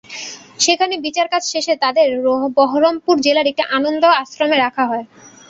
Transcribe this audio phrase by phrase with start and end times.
[0.59, 2.07] সেখানে বিচারকাজ শেষে তাদের
[2.57, 5.05] বহরমপুর জেলার একটি আনন্দ আশ্রমে রাখা হয়।